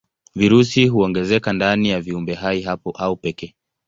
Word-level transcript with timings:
Virusi 0.35 0.87
huongezeka 0.87 1.53
ndani 1.53 1.89
ya 1.89 2.01
viumbehai 2.01 2.61
hao 2.95 3.15
pekee. 3.15 3.53